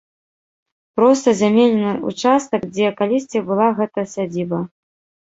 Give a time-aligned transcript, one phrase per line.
[0.99, 4.59] Проста зямельны ўчастак, дзе калісьці была гэта сядзіба.